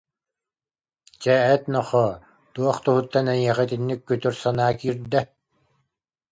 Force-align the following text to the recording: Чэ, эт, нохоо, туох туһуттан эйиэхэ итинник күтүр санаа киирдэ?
Чэ, 1.21 1.35
эт, 1.53 1.63
нохоо, 1.73 2.09
туох 2.53 2.77
туһуттан 2.83 3.25
эйиэхэ 3.33 3.63
итинник 3.67 4.01
күтүр 4.07 4.35
санаа 4.41 4.71
киирдэ? 4.79 5.21